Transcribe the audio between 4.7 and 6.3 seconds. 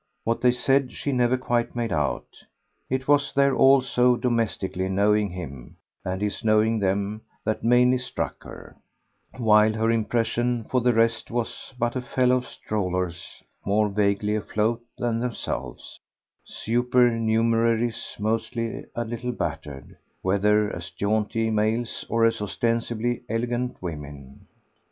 knowing him, and